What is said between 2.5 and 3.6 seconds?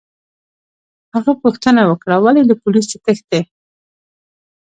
پولیسو تښتې؟